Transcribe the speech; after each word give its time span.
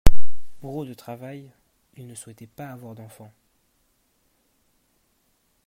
Bourreau 0.63 0.83
de 0.83 0.95
travail, 0.95 1.51
il 1.95 2.07
ne 2.07 2.15
souhaitait 2.15 2.47
pas 2.47 2.69
avoir 2.71 2.95
d'enfant. 2.95 3.31